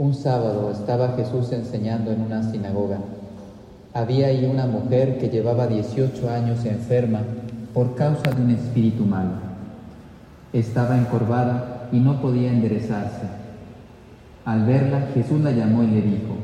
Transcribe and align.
Un 0.00 0.14
sábado 0.14 0.70
estaba 0.72 1.14
Jesús 1.14 1.52
enseñando 1.52 2.10
en 2.10 2.22
una 2.22 2.42
sinagoga. 2.50 3.00
Había 3.92 4.28
ahí 4.28 4.46
una 4.50 4.64
mujer 4.64 5.18
que 5.18 5.28
llevaba 5.28 5.66
18 5.66 6.30
años 6.30 6.64
enferma 6.64 7.20
por 7.74 7.96
causa 7.96 8.30
de 8.30 8.40
un 8.40 8.50
espíritu 8.50 9.04
malo. 9.04 9.32
Estaba 10.54 10.96
encorvada 10.96 11.90
y 11.92 11.98
no 11.98 12.22
podía 12.22 12.50
enderezarse. 12.50 13.26
Al 14.46 14.64
verla, 14.64 15.08
Jesús 15.12 15.38
la 15.42 15.50
llamó 15.50 15.82
y 15.82 15.88
le 15.88 16.00
dijo, 16.00 16.34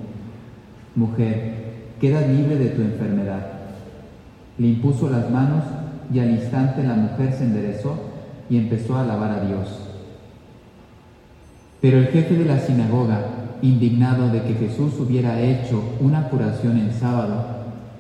Mujer, 0.95 1.55
queda 1.99 2.21
libre 2.27 2.57
de 2.57 2.69
tu 2.69 2.83
enfermedad. 2.83 3.41
Le 4.59 4.67
impuso 4.67 5.09
las 5.09 5.31
manos 5.31 5.65
y 6.13 6.19
al 6.19 6.31
instante 6.33 6.83
la 6.83 6.93
mujer 6.93 7.33
se 7.33 7.45
enderezó 7.45 7.95
y 8.51 8.59
empezó 8.59 8.97
a 8.97 9.01
alabar 9.01 9.31
a 9.31 9.47
Dios. 9.47 9.86
Pero 11.81 11.99
el 11.99 12.07
jefe 12.09 12.35
de 12.35 12.45
la 12.45 12.59
sinagoga, 12.59 13.21
indignado 13.63 14.31
de 14.31 14.43
que 14.43 14.55
Jesús 14.55 14.95
hubiera 14.99 15.41
hecho 15.41 15.83
una 16.01 16.29
curación 16.29 16.79
en 16.79 16.93
sábado, 16.93 17.45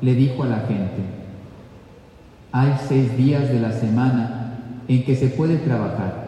le 0.01 0.15
dijo 0.15 0.43
a 0.43 0.47
la 0.47 0.61
gente, 0.61 1.03
hay 2.53 2.75
seis 2.89 3.17
días 3.17 3.49
de 3.49 3.61
la 3.61 3.73
semana 3.73 4.61
en 4.89 5.05
que 5.05 5.17
se 5.17 5.29
puede 5.29 5.57
trabajar. 5.59 6.27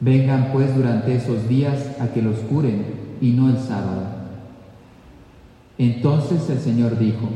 Vengan 0.00 0.50
pues 0.52 0.74
durante 0.74 1.14
esos 1.14 1.48
días 1.48 1.90
a 2.00 2.08
que 2.08 2.22
los 2.22 2.36
curen 2.38 2.84
y 3.20 3.30
no 3.30 3.50
el 3.50 3.58
sábado. 3.58 4.02
Entonces 5.78 6.48
el 6.48 6.58
Señor 6.58 6.98
dijo, 6.98 7.28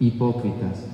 hipócritas, 0.00 0.86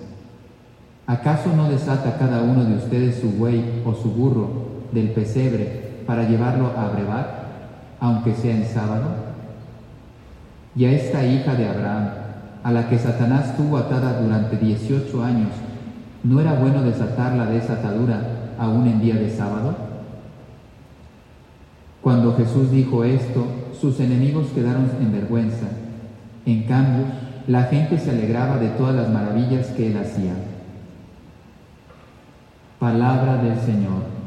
¿acaso 1.06 1.54
no 1.54 1.70
desata 1.70 2.18
cada 2.18 2.42
uno 2.42 2.64
de 2.64 2.76
ustedes 2.76 3.20
su 3.20 3.30
buey 3.30 3.82
o 3.86 3.94
su 3.94 4.10
burro 4.10 4.48
del 4.92 5.10
pesebre 5.10 5.87
para 6.08 6.26
llevarlo 6.26 6.72
a 6.76 6.88
brevar? 6.88 7.48
aunque 8.00 8.34
sea 8.34 8.54
en 8.54 8.64
sábado? 8.64 9.06
Y 10.76 10.84
a 10.84 10.92
esta 10.92 11.24
hija 11.24 11.54
de 11.54 11.68
Abraham, 11.68 12.08
a 12.62 12.72
la 12.72 12.88
que 12.88 12.98
Satanás 12.98 13.56
tuvo 13.56 13.78
atada 13.78 14.20
durante 14.20 14.56
18 14.56 15.24
años, 15.24 15.50
¿no 16.22 16.40
era 16.40 16.54
bueno 16.54 16.82
desatarla 16.82 17.46
de 17.46 17.58
esa 17.58 17.74
atadura 17.74 18.20
aún 18.58 18.86
en 18.86 19.00
día 19.00 19.14
de 19.14 19.30
sábado? 19.30 19.76
Cuando 22.00 22.36
Jesús 22.36 22.70
dijo 22.70 23.04
esto, 23.04 23.46
sus 23.78 23.98
enemigos 24.00 24.48
quedaron 24.54 24.90
en 25.00 25.12
vergüenza. 25.12 25.66
En 26.46 26.62
cambio, 26.64 27.04
la 27.46 27.64
gente 27.64 27.98
se 27.98 28.10
alegraba 28.10 28.58
de 28.58 28.68
todas 28.70 28.94
las 28.94 29.08
maravillas 29.08 29.68
que 29.68 29.88
él 29.90 29.98
hacía. 29.98 30.34
Palabra 32.78 33.42
del 33.42 33.58
Señor. 33.58 34.17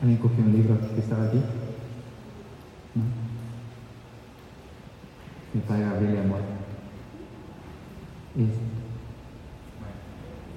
¿Alguien 0.00 0.18
cogió 0.18 0.42
un 0.42 0.52
libro 0.52 0.78
que 0.94 1.00
estaba 1.00 1.24
aquí? 1.24 1.36
¿No? 2.94 3.02
Mi 5.52 5.60
padre 5.60 5.84
Gabriel 5.84 6.18
Amor. 6.24 6.40
Es, 8.36 8.48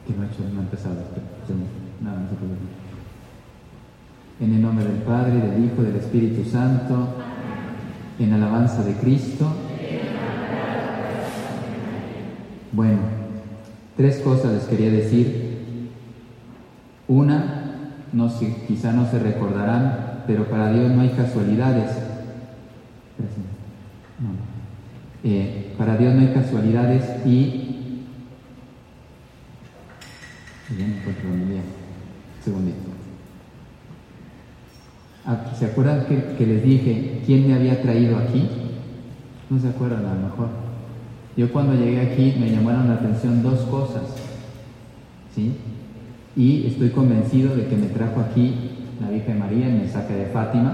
que 0.07 0.13
no 0.13 0.23
ha 0.23 0.25
hecho, 0.27 0.43
no 0.53 0.59
ha 0.59 0.63
empezado, 0.63 0.95
pero 1.13 1.59
nada, 2.01 2.19
no 2.19 2.29
se 2.29 2.35
puede 2.35 2.51
En 4.39 4.55
el 4.55 4.61
nombre 4.61 4.85
del 4.85 5.01
Padre, 5.01 5.39
del 5.39 5.65
Hijo, 5.65 5.81
del 5.81 5.95
Espíritu 5.95 6.49
Santo, 6.49 7.15
en 8.19 8.33
alabanza 8.33 8.83
de 8.83 8.93
Cristo. 8.95 9.47
Bueno, 12.71 12.99
tres 13.97 14.19
cosas 14.19 14.53
les 14.53 14.63
quería 14.65 14.91
decir. 14.91 15.43
Una, 17.07 17.62
no 18.13 18.31
quizá 18.67 18.93
no 18.93 19.09
se 19.09 19.19
recordarán, 19.19 20.23
pero 20.27 20.45
para 20.45 20.71
Dios 20.71 20.91
no 20.91 21.01
hay 21.01 21.09
casualidades. 21.09 21.91
Eh, 25.23 25.73
para 25.77 25.97
Dios 25.97 26.13
no 26.13 26.21
hay 26.21 26.33
casualidades 26.33 27.25
y... 27.25 27.59
Segundito. 32.43 32.77
Ah, 35.25 35.53
¿Se 35.57 35.65
acuerdan 35.65 36.05
que, 36.05 36.35
que, 36.37 36.45
les 36.45 36.63
dije 36.63 37.21
quién 37.25 37.47
me 37.47 37.53
había 37.53 37.81
traído 37.81 38.17
aquí? 38.17 38.49
No 39.49 39.59
se 39.59 39.69
acuerdan 39.69 40.05
a 40.05 40.15
lo 40.15 40.21
mejor. 40.21 40.49
Yo 41.37 41.51
cuando 41.51 41.73
llegué 41.73 42.01
aquí 42.01 42.35
me 42.39 42.51
llamaron 42.51 42.89
la 42.89 42.95
atención 42.95 43.41
dos 43.41 43.61
cosas. 43.61 44.03
¿Sí? 45.33 45.55
Y 46.35 46.67
estoy 46.67 46.89
convencido 46.89 47.55
de 47.55 47.67
que 47.67 47.75
me 47.75 47.87
trajo 47.87 48.19
aquí 48.21 48.53
la 48.99 49.09
Virgen 49.09 49.39
María, 49.39 49.67
el 49.67 49.73
mensaje 49.73 50.13
de 50.13 50.25
Fátima, 50.27 50.73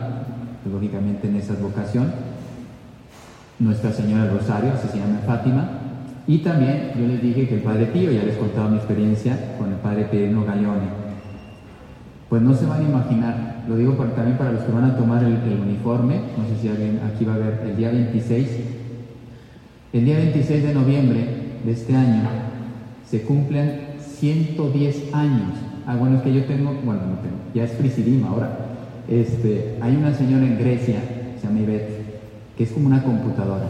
lógicamente 0.71 1.27
en 1.27 1.35
esa 1.35 1.55
vocación, 1.55 2.11
Nuestra 3.59 3.91
Señora 3.91 4.25
del 4.25 4.37
Rosario, 4.37 4.71
así 4.73 4.87
se 4.87 4.99
llama 4.99 5.19
Fátima, 5.25 5.69
y 6.27 6.37
también 6.39 6.91
yo 6.97 7.07
les 7.07 7.21
dije 7.21 7.47
que 7.47 7.55
el 7.55 7.61
Padre 7.61 7.87
Pío, 7.87 8.11
ya 8.11 8.23
les 8.23 8.37
contaba 8.37 8.69
mi 8.69 8.77
experiencia 8.77 9.57
con 9.57 9.69
el 9.69 9.77
Padre 9.77 10.07
Pedro 10.09 10.45
Galeone. 10.45 10.99
Pues 12.29 12.41
no 12.41 12.53
se 12.53 12.65
van 12.65 12.85
a 12.85 12.89
imaginar, 12.89 13.63
lo 13.67 13.75
digo 13.75 13.93
también 13.93 14.37
para 14.37 14.51
los 14.51 14.61
que 14.61 14.71
van 14.71 14.85
a 14.85 14.95
tomar 14.95 15.23
el, 15.23 15.33
el 15.33 15.59
uniforme, 15.59 16.21
no 16.37 16.47
sé 16.47 16.61
si 16.61 16.69
alguien 16.69 17.01
aquí 17.03 17.25
va 17.25 17.33
a 17.33 17.37
ver, 17.37 17.61
el 17.65 17.75
día 17.75 17.89
26, 17.89 18.47
el 19.91 20.05
día 20.05 20.17
26 20.17 20.63
de 20.63 20.73
noviembre 20.73 21.27
de 21.65 21.71
este 21.71 21.95
año 21.95 22.29
se 23.09 23.23
cumplen 23.23 23.88
110 24.19 25.13
años. 25.13 25.53
Ah, 25.85 25.95
bueno, 25.95 26.17
es 26.17 26.23
que 26.23 26.33
yo 26.33 26.45
tengo, 26.45 26.73
bueno, 26.83 27.01
no 27.01 27.19
tengo, 27.19 27.37
ya 27.53 27.63
es 27.63 27.71
Frisidim 27.71 28.23
ahora. 28.25 28.67
Este, 29.07 29.77
hay 29.81 29.95
una 29.95 30.13
señora 30.13 30.45
en 30.45 30.59
Grecia, 30.59 31.01
se 31.39 31.47
llama 31.47 31.61
Ivette, 31.61 32.03
que 32.57 32.63
es 32.63 32.71
como 32.71 32.87
una 32.87 33.01
computadora. 33.01 33.69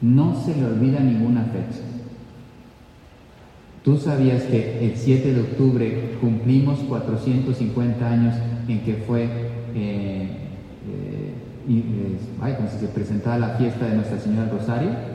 No 0.00 0.34
se 0.42 0.56
le 0.56 0.64
olvida 0.64 1.00
ninguna 1.00 1.42
fecha. 1.44 1.82
¿Tú 3.84 3.98
sabías 3.98 4.44
que 4.44 4.86
el 4.86 4.96
7 4.96 5.34
de 5.34 5.40
octubre 5.40 6.16
cumplimos 6.20 6.78
450 6.80 8.08
años 8.08 8.34
en 8.68 8.80
que 8.80 8.94
fue, 8.94 9.24
eh, 9.74 10.28
eh, 11.68 12.16
ay, 12.40 12.54
como 12.54 12.68
si 12.70 12.78
se 12.78 12.86
presentaba 12.86 13.38
la 13.38 13.48
fiesta 13.56 13.86
de 13.86 13.96
Nuestra 13.96 14.20
Señora 14.20 14.46
del 14.46 14.58
Rosario? 14.58 15.11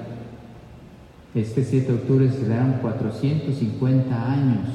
Este 1.38 1.64
7 1.64 1.92
de 1.92 1.94
octubre 2.00 2.32
se 2.32 2.48
dan 2.48 2.80
450 2.82 4.32
años. 4.32 4.70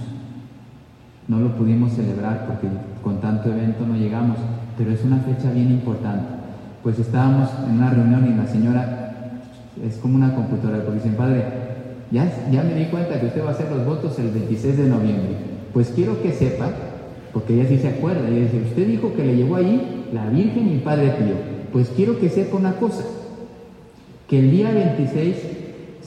No 1.26 1.40
lo 1.40 1.56
pudimos 1.56 1.92
celebrar 1.92 2.46
porque 2.46 2.68
con 3.02 3.20
tanto 3.20 3.50
evento 3.50 3.84
no 3.84 3.96
llegamos, 3.96 4.36
pero 4.78 4.92
es 4.92 5.02
una 5.02 5.18
fecha 5.18 5.50
bien 5.50 5.72
importante. 5.72 6.22
Pues 6.84 7.00
estábamos 7.00 7.50
en 7.66 7.78
una 7.78 7.90
reunión 7.90 8.32
y 8.32 8.36
la 8.36 8.46
señora 8.46 9.40
es 9.84 9.96
como 9.96 10.14
una 10.14 10.36
computadora, 10.36 10.84
porque 10.84 11.00
dicen, 11.00 11.16
padre, 11.16 11.44
ya, 12.12 12.30
ya 12.52 12.62
me 12.62 12.76
di 12.76 12.84
cuenta 12.84 13.18
que 13.18 13.26
usted 13.26 13.42
va 13.42 13.48
a 13.48 13.54
hacer 13.54 13.68
los 13.68 13.84
votos 13.84 14.16
el 14.20 14.30
26 14.30 14.76
de 14.76 14.88
noviembre. 14.88 15.36
Pues 15.72 15.88
quiero 15.88 16.22
que 16.22 16.30
sepa, 16.30 16.70
porque 17.32 17.54
ella 17.54 17.68
sí 17.68 17.78
se 17.78 17.88
acuerda, 17.88 18.30
y 18.30 18.38
dice, 18.38 18.62
usted 18.68 18.86
dijo 18.86 19.14
que 19.14 19.24
le 19.24 19.34
llevó 19.34 19.56
ahí 19.56 20.06
la 20.12 20.28
Virgen 20.28 20.72
y 20.72 20.78
Padre 20.78 21.08
Pío. 21.18 21.34
Pues 21.72 21.88
quiero 21.88 22.20
que 22.20 22.28
sepa 22.28 22.56
una 22.56 22.74
cosa, 22.74 23.02
que 24.28 24.38
el 24.38 24.52
día 24.52 24.70
26 24.70 25.61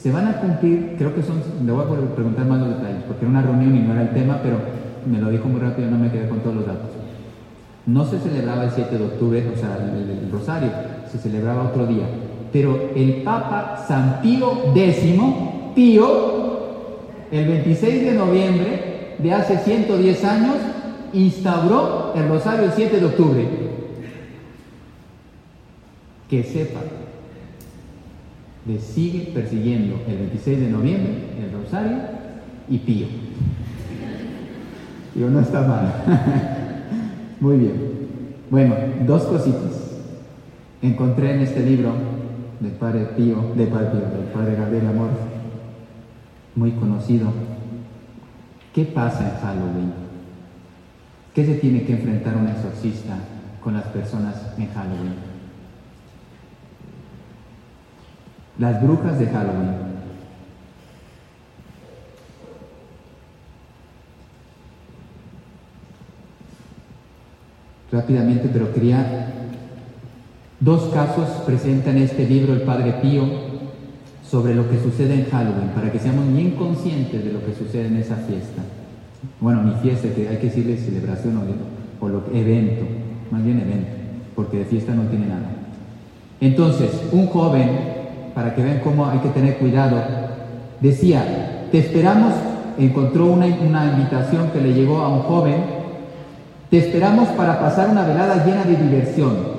se 0.05 0.11
van 0.11 0.27
a 0.27 0.37
cumplir, 0.37 0.93
creo 0.99 1.15
que 1.15 1.23
son, 1.23 1.41
le 1.65 1.71
voy 1.71 1.83
a 1.83 2.13
preguntar 2.13 2.45
más 2.45 2.59
los 2.59 2.69
detalles, 2.77 3.01
porque 3.07 3.25
era 3.25 3.31
una 3.31 3.41
reunión 3.41 3.75
y 3.75 3.79
no 3.79 3.91
era 3.91 4.03
el 4.03 4.11
tema, 4.11 4.39
pero 4.43 4.57
me 5.03 5.17
lo 5.17 5.31
dijo 5.31 5.47
muy 5.47 5.59
rápido, 5.59 5.89
no 5.89 5.97
me 5.97 6.11
quedé 6.11 6.29
con 6.29 6.41
todos 6.41 6.57
los 6.57 6.67
datos. 6.67 6.91
No 7.87 8.05
se 8.05 8.19
celebraba 8.19 8.65
el 8.65 8.69
7 8.69 8.99
de 8.99 9.03
octubre, 9.03 9.51
o 9.51 9.57
sea, 9.59 9.79
el, 9.79 10.29
rosario, 10.31 10.69
se 11.11 11.17
celebraba 11.17 11.69
otro 11.69 11.87
día. 11.87 12.05
Pero 12.53 12.91
el 12.95 13.23
Papa 13.23 13.83
San 13.87 14.21
Pío 14.21 14.71
X, 14.75 14.95
Pío, 15.73 16.07
el 17.31 17.47
26 17.47 18.05
de 18.05 18.13
noviembre 18.13 19.15
de 19.17 19.33
hace 19.33 19.57
110 19.57 20.23
años, 20.23 20.55
instauró 21.13 22.13
el 22.15 22.27
rosario 22.27 22.65
el 22.65 22.73
7 22.73 22.99
de 22.99 23.05
octubre, 23.07 23.47
que 26.29 26.43
sepa, 26.43 26.81
le 28.65 28.79
sigue 28.79 29.31
persiguiendo 29.33 30.01
el 30.07 30.17
26 30.17 30.59
de 30.59 30.69
noviembre 30.69 31.13
el 31.39 31.51
rosario 31.51 31.97
y 32.67 32.79
pío. 32.79 33.07
Digo, 35.13 35.29
no 35.29 35.39
está 35.39 35.61
mal. 35.61 35.93
Muy 37.39 37.57
bien. 37.57 37.73
Bueno, 38.49 38.75
dos 39.05 39.23
cositas. 39.23 40.01
Encontré 40.81 41.35
en 41.35 41.41
este 41.41 41.61
libro 41.61 41.93
del 42.59 42.71
Padre 42.73 43.05
Pío, 43.17 43.53
de 43.55 43.67
Padre 43.67 43.87
Pío, 43.91 43.99
del 44.01 44.27
Padre 44.33 44.55
Gabriel 44.55 44.87
Amor, 44.87 45.09
muy 46.55 46.71
conocido. 46.71 47.31
¿Qué 48.73 48.85
pasa 48.85 49.29
en 49.29 49.39
Halloween? 49.41 49.93
¿Qué 51.33 51.45
se 51.45 51.55
tiene 51.55 51.83
que 51.83 51.93
enfrentar 51.93 52.37
un 52.37 52.47
exorcista 52.47 53.17
con 53.63 53.73
las 53.73 53.85
personas 53.85 54.35
en 54.57 54.67
Halloween? 54.67 55.34
Las 58.57 58.81
brujas 58.81 59.19
de 59.19 59.27
Halloween. 59.27 59.85
Rápidamente, 67.91 68.49
pero 68.51 68.73
quería... 68.73 69.31
Dos 70.59 70.93
casos 70.93 71.27
presenta 71.45 71.91
en 71.91 71.97
este 71.97 72.27
libro 72.27 72.53
el 72.53 72.61
Padre 72.61 72.93
Pío 73.01 73.23
sobre 74.27 74.55
lo 74.55 74.69
que 74.69 74.79
sucede 74.81 75.13
en 75.13 75.25
Halloween, 75.25 75.69
para 75.75 75.91
que 75.91 75.99
seamos 75.99 76.33
bien 76.33 76.51
conscientes 76.51 77.23
de 77.23 77.33
lo 77.33 77.45
que 77.45 77.53
sucede 77.53 77.87
en 77.87 77.97
esa 77.97 78.15
fiesta. 78.15 78.63
Bueno, 79.39 79.63
ni 79.63 79.75
fiesta, 79.75 80.07
que 80.15 80.27
hay 80.27 80.37
que 80.37 80.47
decirle 80.47 80.77
celebración 80.77 81.39
o, 81.99 82.09
lo, 82.09 82.23
evento, 82.33 82.85
más 83.31 83.43
bien 83.43 83.59
evento, 83.59 83.89
porque 84.35 84.59
de 84.59 84.65
fiesta 84.65 84.95
no 84.95 85.03
tiene 85.03 85.27
nada. 85.27 85.49
Entonces, 86.39 86.89
un 87.11 87.27
joven, 87.27 87.69
para 88.35 88.53
que 88.53 88.61
vean 88.61 88.81
cómo 88.83 89.07
hay 89.07 89.19
que 89.19 89.29
tener 89.29 89.57
cuidado, 89.57 89.97
decía, 90.81 91.67
te 91.71 91.79
esperamos, 91.79 92.33
encontró 92.77 93.27
una, 93.27 93.45
una 93.45 93.85
invitación 93.85 94.49
que 94.51 94.59
le 94.59 94.73
llegó 94.73 94.99
a 94.99 95.07
un 95.07 95.21
joven, 95.21 95.55
te 96.69 96.79
esperamos 96.79 97.29
para 97.29 97.59
pasar 97.59 97.89
una 97.89 98.05
velada 98.05 98.45
llena 98.45 98.65
de 98.65 98.75
diversión. 98.75 99.55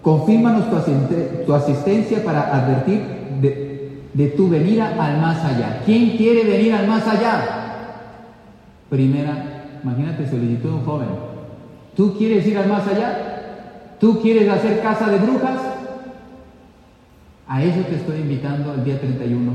Confírmanos 0.00 0.66
tu, 0.70 1.54
asistencia 1.54 2.22
para 2.22 2.54
advertir 2.54 3.02
de, 3.40 4.02
de 4.12 4.26
tu 4.28 4.48
venida 4.48 4.94
al 4.98 5.20
más 5.20 5.44
allá. 5.44 5.80
¿Quién 5.84 6.16
quiere 6.16 6.44
venir 6.44 6.74
al 6.74 6.86
más 6.86 7.06
allá? 7.08 7.64
Primera, 8.90 9.64
imagínate, 9.82 10.28
solicitud 10.28 10.68
de 10.68 10.74
un 10.76 10.84
joven. 10.84 11.08
¿Tú 11.96 12.16
quieres 12.16 12.46
ir 12.46 12.58
al 12.58 12.68
más 12.68 12.86
allá? 12.86 13.96
¿Tú 13.98 14.20
quieres 14.20 14.48
hacer 14.48 14.80
casa 14.82 15.08
de 15.08 15.18
brujas? 15.18 15.73
A 17.46 17.62
eso 17.62 17.80
te 17.80 17.96
estoy 17.96 18.20
invitando 18.20 18.74
el 18.74 18.84
día 18.84 19.00
31. 19.00 19.52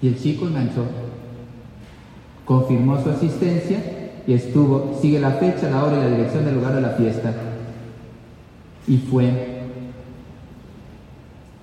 Y 0.00 0.08
el 0.08 0.18
chico 0.18 0.48
enganchó, 0.48 0.84
confirmó 2.44 3.00
su 3.02 3.10
asistencia 3.10 3.78
y 4.26 4.32
estuvo, 4.32 4.98
sigue 5.00 5.20
la 5.20 5.30
fecha, 5.32 5.70
la 5.70 5.84
hora 5.84 5.98
y 5.98 6.00
la 6.00 6.16
dirección 6.16 6.44
del 6.44 6.56
lugar 6.56 6.74
de 6.74 6.80
la 6.80 6.90
fiesta. 6.90 7.32
Y 8.88 8.98
fue. 8.98 9.30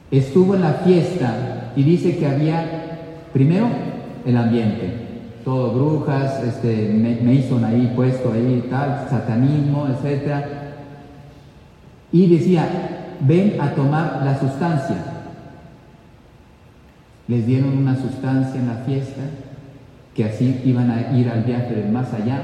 Estuvo 0.10 0.56
en 0.56 0.62
la 0.62 0.74
fiesta 0.74 1.71
y 1.75 1.83
dice 1.83 2.18
que 2.18 2.25
había, 2.25 3.27
primero, 3.33 3.68
el 4.25 4.38
ambiente, 4.38 4.94
todo 5.44 5.74
brujas, 5.74 6.44
este, 6.44 6.94
Mason 7.21 7.63
ahí 7.63 7.92
puesto 7.95 8.31
ahí, 8.31 8.66
tal, 8.69 9.07
satanismo, 9.10 9.88
etc. 9.88 10.45
Y 12.12 12.36
decía, 12.36 12.68
ven 13.19 13.57
a 13.60 13.71
tomar 13.71 14.21
la 14.24 14.39
sustancia. 14.39 15.09
Les 17.30 17.46
dieron 17.46 17.78
una 17.78 17.96
sustancia 17.96 18.60
en 18.60 18.68
la 18.68 18.84
fiesta, 18.86 19.22
que 20.14 20.26
así 20.26 20.62
iban 20.66 20.92
a 20.92 21.18
ir 21.18 21.30
al 21.30 21.44
viaje 21.44 21.76
del 21.76 21.90
más 21.90 22.14
allá. 22.14 22.42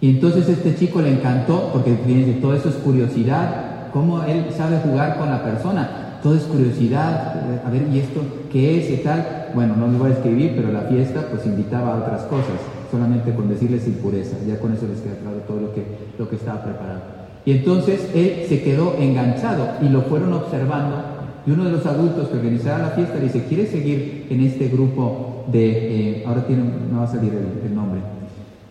Y 0.00 0.10
entonces 0.10 0.48
este 0.48 0.76
chico 0.76 1.02
le 1.02 1.12
encantó, 1.12 1.70
porque 1.72 1.96
fíjense, 2.06 2.34
todo 2.34 2.54
eso 2.54 2.68
es 2.68 2.76
curiosidad, 2.76 3.90
cómo 3.92 4.22
él 4.22 4.46
sabe 4.56 4.78
jugar 4.78 5.18
con 5.18 5.28
la 5.28 5.42
persona 5.42 6.04
todo 6.24 6.36
es 6.36 6.44
curiosidad, 6.44 7.34
a 7.66 7.70
ver, 7.70 7.86
¿y 7.92 7.98
esto 7.98 8.22
qué 8.50 8.78
es 8.78 8.90
y 8.90 9.02
tal? 9.02 9.50
Bueno, 9.54 9.76
no 9.76 9.88
les 9.88 9.98
voy 9.98 10.10
a 10.10 10.14
escribir, 10.14 10.54
pero 10.56 10.72
la 10.72 10.80
fiesta 10.80 11.28
pues 11.30 11.44
invitaba 11.44 11.92
a 11.92 11.96
otras 11.98 12.22
cosas, 12.22 12.56
solamente 12.90 13.34
con 13.34 13.46
decirles 13.46 13.86
impureza, 13.86 14.38
ya 14.48 14.58
con 14.58 14.72
eso 14.72 14.86
les 14.88 15.02
queda 15.02 15.16
claro 15.20 15.36
todo 15.46 15.60
lo 15.60 15.74
que, 15.74 15.84
lo 16.18 16.26
que 16.26 16.36
estaba 16.36 16.64
preparado. 16.64 17.00
Y 17.44 17.52
entonces 17.52 18.08
él 18.14 18.46
se 18.48 18.62
quedó 18.62 18.96
enganchado 18.98 19.68
y 19.82 19.90
lo 19.90 20.00
fueron 20.00 20.32
observando 20.32 21.13
y 21.46 21.50
uno 21.50 21.64
de 21.64 21.72
los 21.72 21.86
adultos 21.86 22.28
que 22.28 22.38
organizaba 22.38 22.78
la 22.78 22.90
fiesta 22.90 23.18
dice, 23.18 23.44
¿quieres 23.44 23.70
seguir 23.70 24.26
en 24.30 24.40
este 24.40 24.68
grupo 24.68 25.44
de, 25.52 26.18
eh, 26.18 26.24
ahora 26.26 26.46
tiene, 26.46 26.62
no 26.90 26.98
va 26.98 27.04
a 27.04 27.12
salir 27.12 27.32
el, 27.32 27.66
el 27.68 27.74
nombre, 27.74 28.00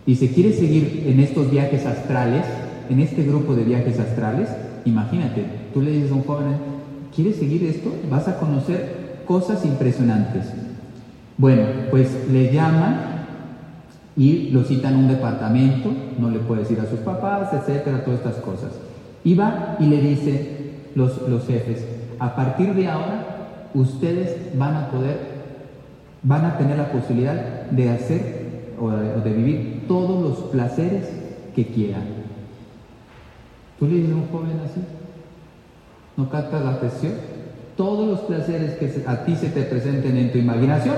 dice, 0.06 0.30
¿quieres 0.30 0.58
seguir 0.58 1.04
en 1.06 1.20
estos 1.20 1.50
viajes 1.50 1.86
astrales, 1.86 2.44
en 2.90 3.00
este 3.00 3.22
grupo 3.22 3.54
de 3.54 3.64
viajes 3.64 3.98
astrales? 3.98 4.48
Imagínate, 4.84 5.44
tú 5.72 5.80
le 5.82 5.92
dices 5.92 6.10
a 6.10 6.14
un 6.14 6.24
joven, 6.24 6.74
¿Quieres 7.14 7.36
seguir 7.36 7.62
esto? 7.64 7.94
Vas 8.10 8.26
a 8.26 8.38
conocer 8.38 9.20
cosas 9.24 9.64
impresionantes. 9.64 10.46
Bueno, 11.38 11.62
pues 11.90 12.10
le 12.30 12.52
llaman 12.52 13.26
y 14.16 14.50
lo 14.50 14.64
citan 14.64 14.94
a 14.94 14.98
un 14.98 15.08
departamento, 15.08 15.92
no 16.18 16.30
le 16.30 16.40
puede 16.40 16.62
decir 16.62 16.80
a 16.80 16.90
sus 16.90 17.00
papás, 17.00 17.52
etcétera, 17.52 18.04
todas 18.04 18.20
estas 18.20 18.36
cosas. 18.36 18.72
Y 19.22 19.34
va 19.34 19.76
y 19.78 19.86
le 19.86 20.00
dice 20.00 20.72
los, 20.96 21.28
los 21.28 21.46
jefes, 21.46 21.84
a 22.24 22.34
partir 22.34 22.72
de 22.72 22.88
ahora 22.88 23.22
ustedes 23.74 24.56
van 24.56 24.74
a 24.76 24.90
poder, 24.90 25.18
van 26.22 26.46
a 26.46 26.56
tener 26.56 26.78
la 26.78 26.90
posibilidad 26.90 27.68
de 27.70 27.90
hacer 27.90 28.44
o 28.80 28.88
de, 28.90 29.30
vivir 29.30 29.84
todos 29.86 30.22
los 30.22 30.50
placeres 30.50 31.06
que 31.54 31.66
quieran. 31.66 32.04
¿Tú 33.78 33.86
le 33.86 33.96
dices 33.96 34.12
a 34.12 34.16
un 34.16 34.28
joven 34.28 34.58
así? 34.64 34.80
¿No 36.16 36.30
captas 36.30 36.64
la 36.64 36.70
atención? 36.70 37.12
Todos 37.76 38.08
los 38.08 38.20
placeres 38.20 38.78
que 38.78 39.04
a 39.06 39.24
ti 39.24 39.36
se 39.36 39.50
te 39.50 39.62
presenten 39.64 40.16
en 40.16 40.32
tu 40.32 40.38
imaginación, 40.38 40.96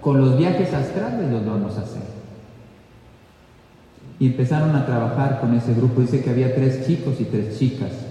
con 0.00 0.20
los 0.20 0.38
viajes 0.38 0.72
astrales 0.72 1.32
los 1.32 1.44
vamos 1.44 1.76
a 1.78 1.80
hacer. 1.80 2.02
Y 4.20 4.26
empezaron 4.26 4.76
a 4.76 4.86
trabajar 4.86 5.40
con 5.40 5.52
ese 5.54 5.74
grupo. 5.74 6.00
Dice 6.00 6.22
que 6.22 6.30
había 6.30 6.54
tres 6.54 6.86
chicos 6.86 7.20
y 7.20 7.24
tres 7.24 7.58
chicas. 7.58 8.03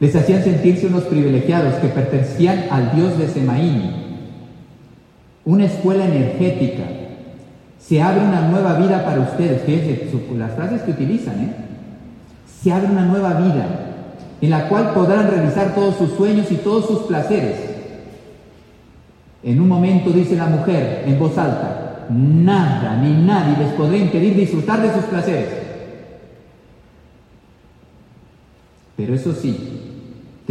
Les 0.00 0.16
hacían 0.16 0.42
sentirse 0.42 0.86
unos 0.86 1.04
privilegiados 1.04 1.74
que 1.74 1.88
pertenecían 1.88 2.64
al 2.70 2.96
dios 2.96 3.18
de 3.18 3.28
Semaín. 3.28 3.92
Una 5.44 5.66
escuela 5.66 6.06
energética. 6.06 6.84
Se 7.78 8.00
abre 8.00 8.20
una 8.20 8.48
nueva 8.48 8.78
vida 8.78 9.04
para 9.04 9.20
ustedes. 9.20 9.62
Fíjense 9.62 10.10
las 10.36 10.52
frases 10.52 10.82
que 10.82 10.92
utilizan, 10.92 11.40
¿eh? 11.40 11.54
Se 12.62 12.72
abre 12.72 12.88
una 12.88 13.04
nueva 13.04 13.34
vida 13.34 13.66
en 14.40 14.50
la 14.50 14.68
cual 14.68 14.92
podrán 14.94 15.30
realizar 15.30 15.74
todos 15.74 15.96
sus 15.96 16.12
sueños 16.12 16.50
y 16.50 16.56
todos 16.56 16.86
sus 16.86 17.00
placeres. 17.00 17.56
En 19.42 19.60
un 19.60 19.68
momento 19.68 20.10
dice 20.10 20.36
la 20.36 20.46
mujer 20.46 21.04
en 21.06 21.18
voz 21.18 21.36
alta, 21.36 22.06
nada 22.10 22.96
ni 22.96 23.12
nadie 23.22 23.56
les 23.58 23.72
podrá 23.74 23.96
impedir 23.96 24.34
disfrutar 24.34 24.80
de 24.82 24.92
sus 24.92 25.04
placeres. 25.04 25.48
Pero 28.96 29.14
eso 29.14 29.34
sí, 29.34 29.89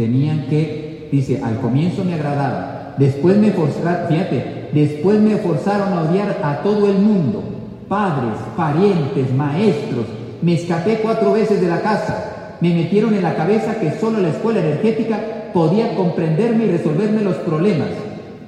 tenían 0.00 0.46
que, 0.48 1.08
dice, 1.12 1.42
al 1.44 1.60
comienzo 1.60 2.04
me 2.04 2.14
agradaba, 2.14 2.94
después 2.96 3.36
me 3.36 3.50
forzaron, 3.50 4.08
fíjate, 4.08 4.70
después 4.72 5.20
me 5.20 5.36
forzaron 5.36 5.92
a 5.92 6.02
odiar 6.04 6.38
a 6.42 6.62
todo 6.62 6.86
el 6.86 6.96
mundo, 6.96 7.42
padres, 7.86 8.38
parientes, 8.56 9.30
maestros, 9.34 10.06
me 10.40 10.54
escapé 10.54 11.00
cuatro 11.02 11.34
veces 11.34 11.60
de 11.60 11.68
la 11.68 11.82
casa, 11.82 12.56
me 12.62 12.72
metieron 12.72 13.12
en 13.12 13.22
la 13.22 13.34
cabeza 13.34 13.78
que 13.78 13.92
solo 13.98 14.20
la 14.20 14.30
escuela 14.30 14.60
energética 14.60 15.20
podía 15.52 15.94
comprenderme 15.94 16.64
y 16.64 16.70
resolverme 16.70 17.20
los 17.22 17.36
problemas. 17.36 17.88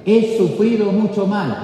He 0.05 0.35
sufrido 0.37 0.91
mucho 0.91 1.27
mal. 1.27 1.55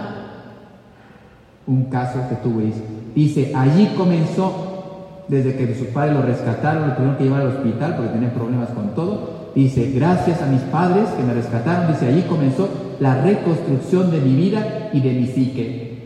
Un 1.65 1.85
caso 1.85 2.19
que 2.29 2.35
tuve, 2.35 2.71
dice, 3.15 3.51
allí 3.55 3.91
comenzó, 3.97 5.23
desde 5.27 5.55
que 5.55 5.73
sus 5.75 5.87
padres 5.87 6.15
lo 6.15 6.21
rescataron, 6.21 6.89
lo 6.89 6.93
tuvieron 6.95 7.17
que 7.17 7.23
llevar 7.23 7.41
al 7.41 7.47
hospital 7.47 7.95
porque 7.95 8.11
tenía 8.11 8.33
problemas 8.33 8.69
con 8.69 8.93
todo. 8.93 9.38
Dice, 9.55 9.91
gracias 9.95 10.41
a 10.41 10.45
mis 10.45 10.61
padres 10.61 11.09
que 11.09 11.23
me 11.23 11.33
rescataron, 11.33 11.91
dice, 11.91 12.07
allí 12.07 12.21
comenzó 12.23 12.69
la 12.99 13.21
reconstrucción 13.21 14.11
de 14.11 14.21
mi 14.21 14.35
vida 14.35 14.89
y 14.93 15.01
de 15.01 15.13
mi 15.13 15.27
psique. 15.27 15.99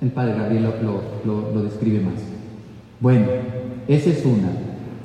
El 0.00 0.10
padre 0.10 0.34
Gabriel 0.34 0.68
lo, 1.24 1.52
lo 1.52 1.62
describe 1.62 2.00
más. 2.00 2.14
Bueno, 3.00 3.26
esa 3.88 4.10
es 4.10 4.24
una. 4.24 4.48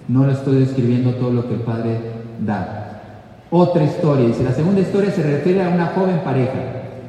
No 0.07 0.27
le 0.27 0.33
estoy 0.33 0.59
describiendo 0.59 1.15
todo 1.15 1.31
lo 1.31 1.47
que 1.47 1.55
el 1.55 1.62
Padre 1.62 1.97
da. 2.45 3.01
Otra 3.50 3.83
historia, 3.83 4.27
dice, 4.27 4.43
la 4.43 4.51
segunda 4.51 4.81
historia 4.81 5.12
se 5.12 5.24
refiere 5.24 5.63
a 5.63 5.69
una 5.69 5.88
joven 5.88 6.19
pareja. 6.24 6.53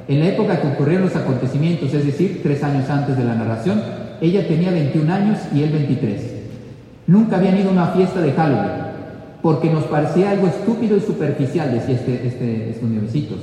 En 0.08 0.20
la 0.20 0.28
época 0.28 0.60
que 0.60 0.68
ocurrieron 0.68 1.06
los 1.06 1.16
acontecimientos, 1.16 1.92
es 1.92 2.06
decir, 2.06 2.40
tres 2.42 2.62
años 2.62 2.88
antes 2.88 3.16
de 3.16 3.24
la 3.24 3.34
narración, 3.34 3.82
Ella 4.20 4.48
tenía 4.48 4.70
21 4.70 5.12
años 5.12 5.38
y 5.52 5.62
él 5.62 5.70
23. 5.72 6.34
Nunca 7.06 7.36
habían 7.36 7.58
ido 7.58 7.68
a 7.68 7.72
una 7.72 7.86
fiesta 7.88 8.20
de 8.20 8.32
Halloween, 8.32 8.85
porque 9.46 9.70
nos 9.70 9.84
parecía 9.84 10.32
algo 10.32 10.48
estúpido 10.48 10.96
y 10.96 11.00
superficial, 11.00 11.70
decía 11.70 11.94
este, 11.94 12.26
este, 12.26 12.70
estos 12.70 12.88
nuevecitos. 12.88 13.38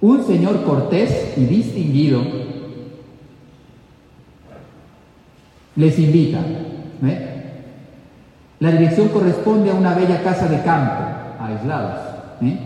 Un 0.00 0.22
señor 0.22 0.62
cortés 0.62 1.32
y 1.36 1.44
distinguido 1.46 2.22
les 5.74 5.98
invita. 5.98 6.38
¿eh? 6.38 7.42
La 8.60 8.70
dirección 8.70 9.08
corresponde 9.08 9.72
a 9.72 9.74
una 9.74 9.96
bella 9.96 10.22
casa 10.22 10.46
de 10.46 10.62
campo, 10.62 11.02
aislados. 11.40 11.98
¿eh? 12.40 12.56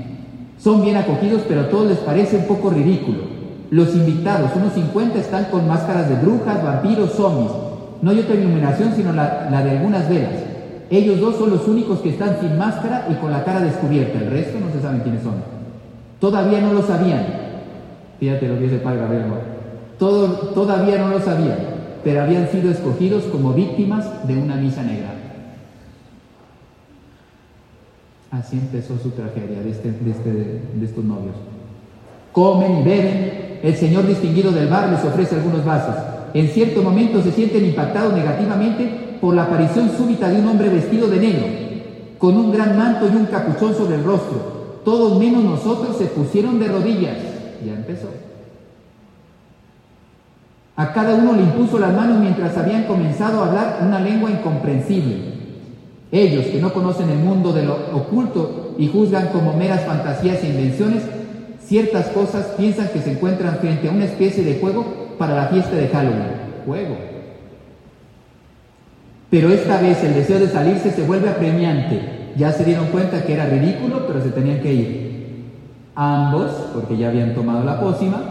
Son 0.58 0.82
bien 0.82 0.98
acogidos, 0.98 1.44
pero 1.48 1.62
a 1.62 1.70
todos 1.70 1.88
les 1.88 1.98
parece 2.00 2.36
un 2.36 2.44
poco 2.48 2.68
ridículo. 2.68 3.20
Los 3.70 3.94
invitados, 3.94 4.50
unos 4.56 4.74
50, 4.74 5.18
están 5.20 5.46
con 5.46 5.66
máscaras 5.66 6.10
de 6.10 6.16
brujas, 6.16 6.62
vampiros, 6.62 7.12
zombies. 7.12 7.50
No 8.02 8.10
hay 8.10 8.18
otra 8.18 8.34
iluminación 8.34 8.92
sino 8.94 9.14
la 9.14 9.62
de 9.64 9.70
algunas 9.70 10.06
velas. 10.10 10.57
Ellos 10.90 11.20
dos 11.20 11.36
son 11.36 11.50
los 11.50 11.68
únicos 11.68 12.00
que 12.00 12.10
están 12.10 12.40
sin 12.40 12.56
máscara 12.56 13.06
y 13.10 13.14
con 13.14 13.30
la 13.30 13.44
cara 13.44 13.60
descubierta. 13.60 14.18
El 14.18 14.30
resto 14.30 14.58
no 14.58 14.72
se 14.72 14.80
saben 14.80 15.00
quiénes 15.00 15.22
son. 15.22 15.34
Todavía 16.18 16.60
no 16.60 16.72
lo 16.72 16.82
sabían. 16.82 17.26
Fíjate 18.18 18.48
lo 18.48 18.54
que 18.54 18.62
dice 18.62 18.74
el 18.76 18.80
padre 18.80 19.00
Gabriel. 19.00 19.24
Todo, 19.98 20.28
todavía 20.54 20.98
no 20.98 21.08
lo 21.08 21.20
sabían, 21.20 21.58
pero 22.02 22.22
habían 22.22 22.48
sido 22.48 22.70
escogidos 22.70 23.24
como 23.24 23.52
víctimas 23.52 24.26
de 24.26 24.38
una 24.38 24.56
misa 24.56 24.82
negra. 24.82 25.14
Así 28.30 28.58
empezó 28.58 28.98
su 28.98 29.10
tragedia 29.10 29.60
de, 29.62 29.70
este, 29.70 29.90
de, 29.90 30.10
este, 30.10 30.32
de 30.74 30.84
estos 30.84 31.04
novios. 31.04 31.34
Comen 32.32 32.78
y 32.78 32.82
beben. 32.82 33.58
El 33.62 33.74
señor 33.74 34.06
distinguido 34.06 34.52
del 34.52 34.68
bar 34.68 34.88
les 34.90 35.04
ofrece 35.04 35.34
algunos 35.34 35.64
vasos. 35.64 35.96
En 36.34 36.48
cierto 36.48 36.82
momento 36.82 37.22
se 37.22 37.32
sienten 37.32 37.64
impactados 37.64 38.12
negativamente 38.12 39.07
por 39.20 39.34
la 39.34 39.44
aparición 39.44 39.90
súbita 39.96 40.28
de 40.28 40.40
un 40.40 40.48
hombre 40.48 40.68
vestido 40.68 41.08
de 41.08 41.18
negro, 41.18 41.46
con 42.18 42.36
un 42.36 42.52
gran 42.52 42.76
manto 42.76 43.08
y 43.08 43.16
un 43.16 43.26
capuchón 43.26 43.74
sobre 43.74 43.96
el 43.96 44.04
rostro. 44.04 44.80
Todos 44.84 45.18
menos 45.18 45.44
nosotros 45.44 45.96
se 45.96 46.06
pusieron 46.06 46.58
de 46.58 46.68
rodillas. 46.68 47.16
Ya 47.64 47.74
empezó. 47.74 48.08
A 50.76 50.92
cada 50.92 51.14
uno 51.16 51.32
le 51.32 51.42
impuso 51.42 51.78
las 51.78 51.92
manos 51.92 52.20
mientras 52.20 52.56
habían 52.56 52.84
comenzado 52.84 53.42
a 53.42 53.48
hablar 53.48 53.78
una 53.82 54.00
lengua 54.00 54.30
incomprensible. 54.30 55.38
Ellos, 56.12 56.46
que 56.46 56.60
no 56.60 56.72
conocen 56.72 57.10
el 57.10 57.18
mundo 57.18 57.52
de 57.52 57.64
lo 57.64 57.74
oculto 57.92 58.74
y 58.78 58.86
juzgan 58.86 59.28
como 59.28 59.54
meras 59.54 59.84
fantasías 59.84 60.42
e 60.42 60.48
invenciones, 60.48 61.02
ciertas 61.62 62.06
cosas 62.08 62.46
piensan 62.56 62.88
que 62.88 63.00
se 63.00 63.10
encuentran 63.10 63.56
frente 63.56 63.88
a 63.88 63.92
una 63.92 64.04
especie 64.04 64.44
de 64.44 64.60
juego 64.60 64.86
para 65.18 65.34
la 65.34 65.48
fiesta 65.48 65.74
de 65.74 65.88
Halloween. 65.88 66.28
Juego. 66.64 67.17
Pero 69.30 69.50
esta 69.50 69.80
vez 69.80 70.02
el 70.04 70.14
deseo 70.14 70.38
de 70.38 70.48
salirse 70.48 70.90
se 70.90 71.02
vuelve 71.02 71.28
apremiante. 71.28 72.32
Ya 72.36 72.52
se 72.52 72.64
dieron 72.64 72.86
cuenta 72.86 73.24
que 73.24 73.34
era 73.34 73.46
ridículo, 73.46 74.06
pero 74.06 74.22
se 74.22 74.30
tenían 74.30 74.60
que 74.60 74.72
ir. 74.72 75.08
Ambos, 75.94 76.50
porque 76.72 76.96
ya 76.96 77.08
habían 77.08 77.34
tomado 77.34 77.64
la 77.64 77.80
pócima, 77.80 78.22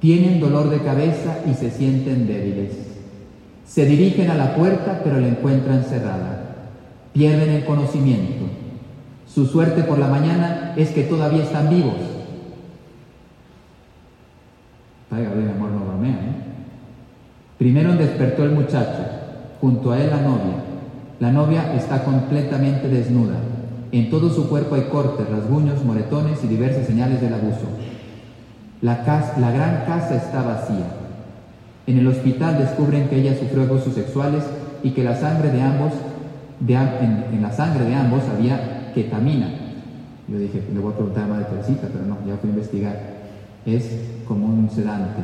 tienen 0.00 0.40
dolor 0.40 0.70
de 0.70 0.78
cabeza 0.78 1.38
y 1.48 1.54
se 1.54 1.70
sienten 1.70 2.26
débiles. 2.26 2.72
Se 3.66 3.84
dirigen 3.84 4.30
a 4.30 4.34
la 4.34 4.54
puerta, 4.54 5.00
pero 5.04 5.20
la 5.20 5.28
encuentran 5.28 5.84
cerrada. 5.84 6.56
Pierden 7.12 7.50
el 7.50 7.64
conocimiento. 7.64 8.46
Su 9.26 9.46
suerte 9.46 9.82
por 9.84 9.98
la 9.98 10.08
mañana 10.08 10.74
es 10.76 10.90
que 10.90 11.04
todavía 11.04 11.44
están 11.44 11.68
vivos. 11.68 11.94
amor, 15.12 15.70
no 15.70 15.84
bromea, 15.86 16.14
¿eh? 16.14 16.34
Primero 17.58 17.94
despertó 17.94 18.44
el 18.44 18.52
muchacho, 18.52 19.19
junto 19.60 19.92
a 19.92 20.00
él 20.00 20.10
la 20.10 20.20
novia. 20.20 20.56
La 21.20 21.30
novia 21.30 21.74
está 21.74 22.02
completamente 22.02 22.88
desnuda. 22.88 23.36
En 23.92 24.08
todo 24.08 24.30
su 24.30 24.48
cuerpo 24.48 24.76
hay 24.76 24.84
cortes, 24.84 25.28
rasguños, 25.28 25.84
moretones 25.84 26.42
y 26.44 26.46
diversas 26.46 26.86
señales 26.86 27.20
del 27.20 27.34
abuso. 27.34 27.66
La, 28.80 29.02
gran 29.52 29.84
casa 29.84 30.14
está 30.14 30.42
vacía. 30.42 30.86
En 31.86 31.98
el 31.98 32.06
hospital 32.06 32.58
descubren 32.58 33.08
que 33.08 33.16
ella 33.16 33.38
sufrió 33.38 33.62
abusos 33.64 33.94
sexuales 33.94 34.44
y 34.82 34.90
que 34.90 35.04
la 35.04 35.16
sangre 35.16 35.50
de 35.50 35.60
ambos 35.60 35.92
en, 36.66 37.42
la 37.42 37.52
sangre 37.52 37.84
de 37.84 37.94
ambos 37.94 38.22
había 38.28 38.92
ketamina. 38.94 39.48
Yo 40.28 40.38
dije, 40.38 40.62
le 40.72 40.80
voy 40.80 40.92
a 40.92 40.96
preguntar 40.96 41.24
a 41.24 41.26
Madre 41.26 41.46
Teresita, 41.50 41.88
pero 41.92 42.06
no, 42.06 42.16
ya 42.26 42.36
fui 42.36 42.50
a 42.50 42.52
investigar. 42.52 42.96
Es 43.66 43.90
como 44.26 44.46
un 44.46 44.70
sedante. 44.70 45.22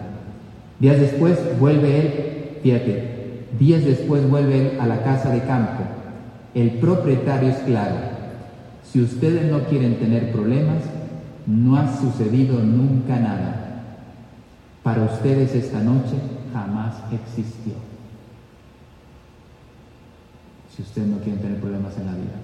Días 0.81 0.99
después 0.99 1.39
vuelve 1.59 2.01
él, 2.01 2.59
fíjate, 2.63 3.16
días 3.59 3.85
después 3.85 4.29
vuelve 4.29 4.61
él 4.61 4.81
a 4.81 4.87
la 4.87 5.03
casa 5.03 5.31
de 5.31 5.43
campo. 5.43 5.83
El 6.55 6.73
propietario 6.73 7.51
es 7.51 7.59
claro. 7.59 7.97
Si 8.85 9.01
ustedes 9.01 9.51
no 9.51 9.65
quieren 9.65 9.97
tener 9.97 10.33
problemas, 10.33 10.83
no 11.47 11.77
ha 11.77 11.97
sucedido 11.97 12.61
nunca 12.61 13.19
nada. 13.19 13.83
Para 14.83 15.03
ustedes 15.03 15.55
esta 15.55 15.81
noche 15.81 16.17
jamás 16.53 16.95
existió 17.13 17.75
si 20.77 20.83
ustedes 20.83 21.09
no 21.09 21.19
quieren 21.19 21.41
tener 21.41 21.59
problemas 21.59 21.97
en 21.97 22.07
la 22.07 22.13
vida. 22.13 22.37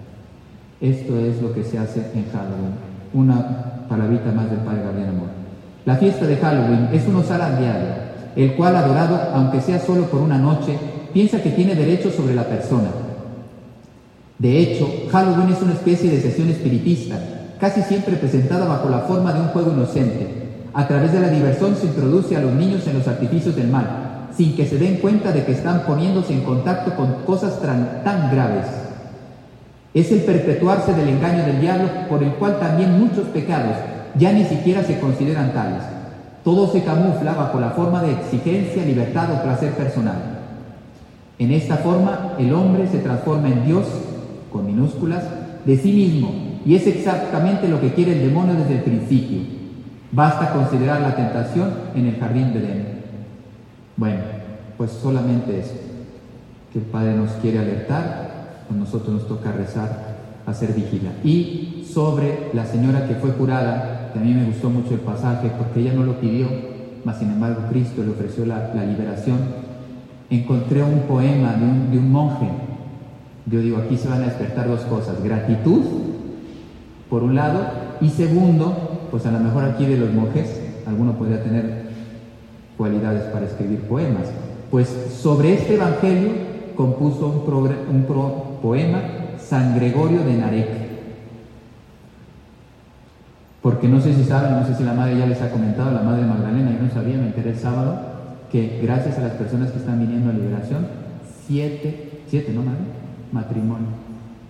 Esto 0.80 1.18
es 1.18 1.42
lo 1.42 1.52
que 1.52 1.62
se 1.62 1.78
hace 1.78 2.00
en 2.14 2.24
Halloween. 2.32 2.74
Una 3.12 3.86
palabrita 3.88 4.32
más 4.32 4.50
del 4.50 4.60
Padre 4.60 4.82
Gabriel 4.84 5.08
Amor. 5.10 5.28
La 5.84 5.96
fiesta 5.96 6.26
de 6.26 6.36
Halloween 6.36 6.88
es 6.92 7.06
un 7.06 7.22
diario, 7.22 8.11
el 8.36 8.54
cual 8.54 8.76
adorado, 8.76 9.18
aunque 9.34 9.60
sea 9.60 9.78
solo 9.78 10.06
por 10.06 10.20
una 10.20 10.38
noche, 10.38 10.78
piensa 11.12 11.42
que 11.42 11.50
tiene 11.50 11.74
derecho 11.74 12.10
sobre 12.10 12.34
la 12.34 12.44
persona. 12.44 12.88
De 14.38 14.58
hecho, 14.58 14.88
Halloween 15.10 15.52
es 15.52 15.62
una 15.62 15.74
especie 15.74 16.10
de 16.10 16.20
sesión 16.20 16.48
espiritista, 16.48 17.16
casi 17.60 17.82
siempre 17.82 18.16
presentada 18.16 18.66
bajo 18.66 18.88
la 18.88 19.00
forma 19.00 19.32
de 19.32 19.40
un 19.40 19.48
juego 19.48 19.72
inocente. 19.72 20.26
A 20.74 20.88
través 20.88 21.12
de 21.12 21.20
la 21.20 21.28
diversión 21.28 21.76
se 21.76 21.86
introduce 21.86 22.36
a 22.36 22.40
los 22.40 22.52
niños 22.52 22.86
en 22.86 22.98
los 22.98 23.06
artificios 23.06 23.54
del 23.54 23.68
mal, 23.68 24.28
sin 24.36 24.56
que 24.56 24.66
se 24.66 24.78
den 24.78 24.96
cuenta 24.96 25.30
de 25.30 25.44
que 25.44 25.52
están 25.52 25.84
poniéndose 25.86 26.32
en 26.32 26.40
contacto 26.40 26.96
con 26.96 27.24
cosas 27.24 27.60
tan, 27.60 28.30
graves. 28.32 28.66
Es 29.94 30.10
el 30.10 30.22
perpetuarse 30.22 30.94
del 30.94 31.10
engaño 31.10 31.44
del 31.44 31.60
diablo 31.60 31.88
por 32.08 32.22
el 32.22 32.32
cual 32.32 32.58
también 32.58 32.98
muchos 32.98 33.28
pecados 33.28 33.76
ya 34.18 34.32
ni 34.32 34.44
siquiera 34.44 34.82
se 34.82 34.98
consideran 34.98 35.52
tales. 35.52 35.82
Todo 36.44 36.70
se 36.72 36.82
camufla 36.82 37.34
bajo 37.34 37.60
la 37.60 37.70
forma 37.70 38.02
de 38.02 38.12
exigencia, 38.12 38.84
libertad 38.84 39.32
o 39.32 39.42
placer 39.42 39.72
personal. 39.72 40.40
En 41.38 41.52
esta 41.52 41.76
forma, 41.76 42.34
el 42.38 42.52
hombre 42.52 42.88
se 42.88 42.98
transforma 42.98 43.48
en 43.48 43.64
Dios, 43.64 43.86
con 44.52 44.66
minúsculas, 44.66 45.24
de 45.64 45.76
sí 45.76 45.92
mismo, 45.92 46.32
y 46.64 46.74
es 46.74 46.86
exactamente 46.86 47.68
lo 47.68 47.80
que 47.80 47.92
quiere 47.92 48.12
el 48.12 48.28
demonio 48.28 48.54
desde 48.54 48.76
el 48.76 48.82
principio. 48.82 49.38
Basta 50.10 50.52
considerar 50.52 51.00
la 51.00 51.14
tentación 51.14 51.70
en 51.94 52.06
el 52.06 52.16
jardín 52.18 52.52
de 52.52 52.58
Edén. 52.58 52.86
Bueno, 53.96 54.20
pues 54.76 54.90
solamente 54.90 55.60
eso, 55.60 55.74
que 56.72 56.80
el 56.80 56.84
Padre 56.86 57.14
nos 57.14 57.30
quiere 57.32 57.60
alertar, 57.60 58.32
a 58.68 58.74
nosotros 58.74 59.14
nos 59.14 59.28
toca 59.28 59.52
rezar, 59.52 60.16
hacer 60.46 60.74
vigila. 60.74 61.10
Y 61.24 61.88
sobre 61.92 62.50
la 62.52 62.66
señora 62.66 63.06
que 63.06 63.14
fue 63.14 63.32
curada, 63.32 64.01
a 64.18 64.22
mí 64.22 64.34
me 64.34 64.44
gustó 64.44 64.70
mucho 64.70 64.94
el 64.94 65.00
pasaje, 65.00 65.50
porque 65.56 65.80
ella 65.80 65.92
no 65.92 66.04
lo 66.04 66.20
pidió, 66.20 66.48
mas 67.04 67.18
sin 67.18 67.30
embargo 67.30 67.62
Cristo 67.70 68.02
le 68.02 68.10
ofreció 68.10 68.46
la, 68.46 68.72
liberación, 68.84 69.38
encontré 70.30 70.82
un 70.82 71.00
poema 71.00 71.54
de 71.54 71.64
un, 71.64 71.98
un 71.98 72.12
monje. 72.12 72.48
Yo 73.46 73.60
digo, 73.60 73.78
aquí 73.78 73.96
se 73.96 74.08
van 74.08 74.22
a 74.22 74.26
despertar 74.26 74.68
dos 74.68 74.80
cosas, 74.82 75.22
gratitud, 75.22 75.80
por 77.10 77.22
un 77.22 77.34
lado, 77.34 77.60
y 78.00 78.08
segundo, 78.08 79.08
pues 79.10 79.26
a 79.26 79.32
lo 79.32 79.40
mejor 79.40 79.64
aquí 79.64 79.84
de 79.84 79.96
los 79.96 80.12
monjes, 80.12 80.60
alguno 80.86 81.12
podría 81.12 81.42
tener 81.42 81.82
cualidades 82.76 83.22
para 83.24 83.46
escribir 83.46 83.80
poemas. 83.82 84.24
Pues 84.70 84.88
sobre 85.20 85.54
este 85.54 85.74
Evangelio 85.74 86.30
compuso 86.76 87.44
un, 87.46 88.04
poema 88.62 89.02
San 89.38 89.76
Gregorio 89.76 90.24
de 90.24 90.34
Narek. 90.34 90.81
Porque 93.62 93.86
no 93.86 94.00
sé 94.00 94.12
si 94.12 94.24
saben, 94.24 94.58
no 94.58 94.66
sé 94.66 94.74
si 94.74 94.82
la 94.82 94.92
madre 94.92 95.16
ya 95.16 95.26
les 95.26 95.40
ha 95.40 95.50
comentado, 95.50 95.92
la 95.92 96.02
madre 96.02 96.26
Magdalena, 96.26 96.72
yo 96.72 96.82
no 96.82 96.90
sabía, 96.90 97.16
me 97.16 97.28
enteré 97.28 97.50
el 97.50 97.58
sábado, 97.58 97.96
que 98.50 98.80
gracias 98.82 99.18
a 99.18 99.22
las 99.22 99.32
personas 99.32 99.70
que 99.70 99.78
están 99.78 100.00
viniendo 100.00 100.30
a 100.30 100.32
liberación, 100.32 100.86
siete, 101.46 102.22
siete, 102.26 102.52
¿no, 102.52 102.62
madre? 102.62 102.80
Matrimonio, 103.30 103.86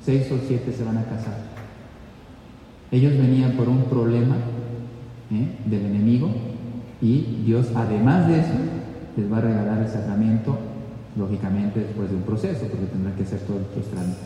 seis 0.02 0.32
o 0.32 0.38
siete 0.48 0.72
se 0.72 0.82
van 0.82 0.96
a 0.96 1.04
casar. 1.04 1.34
Ellos 2.90 3.12
venían 3.18 3.52
por 3.52 3.68
un 3.68 3.84
problema 3.84 4.36
¿eh? 5.30 5.56
del 5.66 5.86
enemigo 5.86 6.30
y 7.02 7.42
Dios, 7.44 7.68
además 7.74 8.28
de 8.28 8.40
eso, 8.40 8.54
les 9.16 9.30
va 9.30 9.38
a 9.38 9.42
regalar 9.42 9.82
el 9.82 9.88
sacramento, 9.88 10.58
lógicamente 11.16 11.80
después 11.80 12.08
de 12.08 12.16
un 12.16 12.22
proceso, 12.22 12.66
porque 12.66 12.86
tendrán 12.86 13.14
que 13.14 13.24
hacer 13.24 13.40
todos 13.40 13.60
los 13.76 13.86
trámites. 13.90 14.22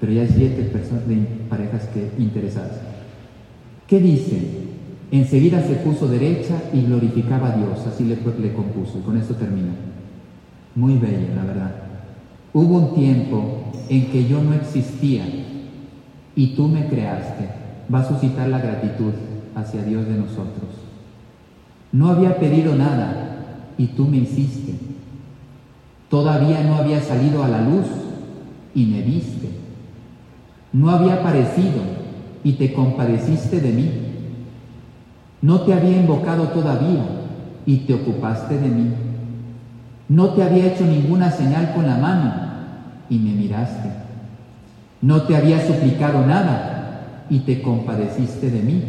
Pero 0.00 0.12
ya 0.12 0.22
hay 0.22 0.28
siete 0.28 0.62
personas 0.64 1.06
de 1.06 1.16
parejas 1.48 1.84
que, 1.86 2.10
interesadas. 2.18 2.80
¿Qué 3.92 4.00
dice? 4.00 4.40
Enseguida 5.10 5.60
se 5.60 5.74
puso 5.74 6.08
derecha 6.08 6.62
y 6.72 6.80
glorificaba 6.80 7.52
a 7.52 7.56
Dios, 7.58 7.86
así 7.86 8.04
le, 8.04 8.16
le 8.16 8.54
compuso, 8.54 8.98
y 8.98 9.02
con 9.02 9.18
esto 9.18 9.34
termina. 9.34 9.74
Muy 10.74 10.96
bella, 10.96 11.34
la 11.36 11.44
verdad. 11.44 11.74
Hubo 12.54 12.78
un 12.78 12.94
tiempo 12.94 13.64
en 13.90 14.06
que 14.06 14.26
yo 14.26 14.42
no 14.42 14.54
existía 14.54 15.26
y 16.34 16.54
tú 16.56 16.68
me 16.68 16.86
creaste. 16.86 17.50
Va 17.94 18.00
a 18.00 18.08
suscitar 18.08 18.48
la 18.48 18.60
gratitud 18.60 19.12
hacia 19.54 19.82
Dios 19.82 20.06
de 20.06 20.14
nosotros. 20.14 20.70
No 21.92 22.08
había 22.08 22.38
pedido 22.38 22.74
nada 22.74 23.66
y 23.76 23.88
tú 23.88 24.06
me 24.06 24.16
hiciste. 24.16 24.72
Todavía 26.08 26.64
no 26.64 26.76
había 26.76 27.02
salido 27.02 27.44
a 27.44 27.48
la 27.48 27.60
luz 27.60 27.88
y 28.74 28.86
me 28.86 29.02
viste. 29.02 29.50
No 30.72 30.88
había 30.88 31.16
aparecido 31.16 31.91
y 32.44 32.52
te 32.52 32.72
compadeciste 32.72 33.60
de 33.60 33.72
mí. 33.72 33.90
No 35.40 35.62
te 35.62 35.74
había 35.74 35.96
invocado 35.96 36.48
todavía 36.48 37.04
y 37.66 37.78
te 37.78 37.94
ocupaste 37.94 38.58
de 38.58 38.68
mí. 38.68 38.92
No 40.08 40.30
te 40.30 40.42
había 40.42 40.66
hecho 40.66 40.84
ninguna 40.84 41.30
señal 41.30 41.72
con 41.74 41.86
la 41.86 41.96
mano 41.96 42.34
y 43.08 43.18
me 43.18 43.32
miraste. 43.32 43.90
No 45.00 45.22
te 45.22 45.36
había 45.36 45.66
suplicado 45.66 46.26
nada 46.26 47.24
y 47.28 47.40
te 47.40 47.62
compadeciste 47.62 48.50
de 48.50 48.62
mí. 48.62 48.82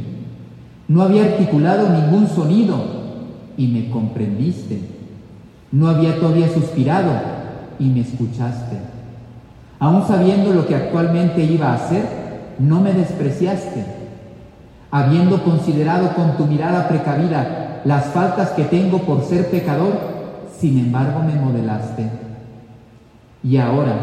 No 0.87 1.01
había 1.01 1.23
articulado 1.23 1.89
ningún 1.89 2.27
sonido 2.27 2.75
y 3.57 3.67
me 3.67 3.89
comprendiste. 3.89 4.81
No 5.71 5.87
había 5.87 6.19
todavía 6.19 6.49
suspirado 6.49 7.11
y 7.79 7.85
me 7.85 8.01
escuchaste. 8.01 8.77
Aún 9.79 10.05
sabiendo 10.07 10.53
lo 10.53 10.67
que 10.67 10.75
actualmente 10.75 11.43
iba 11.43 11.71
a 11.71 11.75
hacer, 11.75 12.22
no 12.63 12.79
me 12.79 12.93
despreciaste. 12.93 13.85
Habiendo 14.91 15.43
considerado 15.43 16.13
con 16.13 16.37
tu 16.37 16.45
mirada 16.45 16.87
precavida 16.87 17.81
las 17.83 18.05
faltas 18.05 18.51
que 18.51 18.63
tengo 18.63 18.99
por 18.99 19.23
ser 19.23 19.49
pecador, 19.49 19.93
sin 20.57 20.79
embargo 20.79 21.19
me 21.19 21.33
modelaste. 21.33 22.09
Y 23.43 23.57
ahora, 23.57 23.95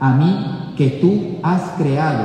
a 0.00 0.14
mí 0.14 0.74
que 0.76 0.88
tú 0.88 1.38
has 1.42 1.62
creado, 1.78 2.24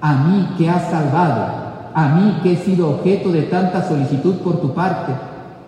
a 0.00 0.14
mí 0.14 0.54
que 0.56 0.68
has 0.68 0.90
salvado, 0.90 1.46
a 1.92 2.08
mí 2.10 2.38
que 2.42 2.52
he 2.52 2.56
sido 2.56 2.90
objeto 2.90 3.32
de 3.32 3.42
tanta 3.42 3.82
solicitud 3.82 4.36
por 4.36 4.60
tu 4.60 4.72
parte, 4.74 5.12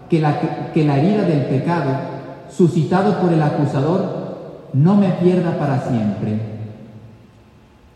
que 0.08 0.20
la, 0.20 0.38
que 0.72 0.84
la 0.84 0.99
herida 0.99 1.22
del 1.22 1.46
pecado, 1.46 1.90
suscitado 2.49 3.18
por 3.18 3.32
el 3.32 3.42
acusador, 3.42 4.68
no 4.72 4.94
me 4.94 5.08
pierda 5.08 5.58
para 5.58 5.80
siempre. 5.80 6.38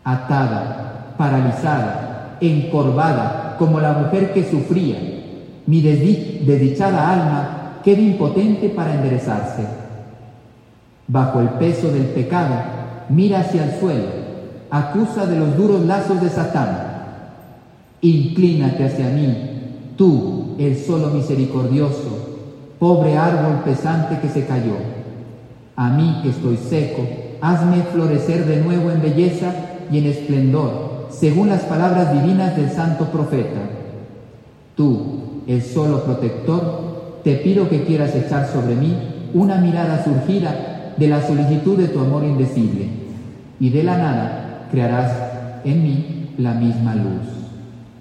Atada, 0.03 0.87
paralizada, 1.17 2.37
encorvada, 2.41 3.55
como 3.57 3.79
la 3.79 3.93
mujer 3.93 4.33
que 4.33 4.49
sufría, 4.49 4.97
mi 5.65 5.81
desdichada 5.81 7.11
alma 7.11 7.79
queda 7.83 8.01
impotente 8.01 8.69
para 8.69 8.93
enderezarse. 8.95 9.63
Bajo 11.07 11.39
el 11.41 11.49
peso 11.51 11.89
del 11.91 12.05
pecado, 12.07 12.55
mira 13.09 13.39
hacia 13.39 13.65
el 13.65 13.79
suelo, 13.79 14.07
acusa 14.69 15.25
de 15.25 15.39
los 15.39 15.57
duros 15.57 15.85
lazos 15.85 16.21
de 16.21 16.29
Satán. 16.29 16.87
Inclínate 18.01 18.85
hacia 18.85 19.07
mí, 19.09 19.93
tú, 19.97 20.55
el 20.59 20.77
solo 20.77 21.07
misericordioso, 21.07 22.27
pobre 22.79 23.17
árbol 23.17 23.61
pesante 23.63 24.19
que 24.19 24.29
se 24.29 24.45
cayó. 24.45 24.75
A 25.75 25.89
mí 25.89 26.19
que 26.21 26.29
estoy 26.29 26.57
seco, 26.57 27.03
hazme 27.41 27.83
florecer 27.93 28.45
de 28.45 28.57
nuevo 28.57 28.91
en 28.91 29.01
belleza 29.01 29.53
y 29.91 29.99
en 29.99 30.05
esplendor, 30.05 30.96
según 31.09 31.49
las 31.49 31.61
palabras 31.61 32.13
divinas 32.13 32.55
del 32.55 32.69
santo 32.71 33.05
profeta. 33.05 33.59
Tú, 34.75 35.41
el 35.47 35.61
solo 35.63 36.03
protector, 36.03 37.21
te 37.23 37.35
pido 37.37 37.69
que 37.69 37.83
quieras 37.83 38.15
echar 38.15 38.47
sobre 38.47 38.75
mí 38.75 38.95
una 39.33 39.57
mirada 39.57 40.03
surgida 40.03 40.93
de 40.97 41.07
la 41.07 41.25
solicitud 41.25 41.77
de 41.77 41.87
tu 41.87 41.99
amor 41.99 42.23
indecible, 42.23 42.87
y 43.59 43.69
de 43.69 43.83
la 43.83 43.97
nada 43.97 44.67
crearás 44.71 45.11
en 45.63 45.83
mí 45.83 46.29
la 46.37 46.53
misma 46.53 46.95
luz. 46.95 47.27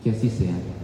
Que 0.03 0.11
así 0.11 0.29
sea. 0.29 0.76